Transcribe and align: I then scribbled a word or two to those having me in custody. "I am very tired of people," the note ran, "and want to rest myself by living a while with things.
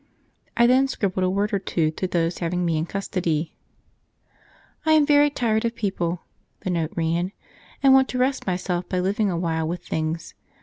I 0.57 0.65
then 0.65 0.87
scribbled 0.87 1.23
a 1.23 1.29
word 1.29 1.53
or 1.53 1.59
two 1.59 1.91
to 1.91 2.07
those 2.07 2.39
having 2.39 2.65
me 2.65 2.75
in 2.75 2.87
custody. 2.87 3.53
"I 4.83 4.93
am 4.93 5.05
very 5.05 5.29
tired 5.29 5.63
of 5.63 5.75
people," 5.75 6.21
the 6.61 6.71
note 6.71 6.93
ran, 6.95 7.33
"and 7.83 7.93
want 7.93 8.09
to 8.09 8.17
rest 8.17 8.47
myself 8.47 8.89
by 8.89 8.99
living 8.99 9.29
a 9.29 9.37
while 9.37 9.67
with 9.67 9.85
things. 9.85 10.33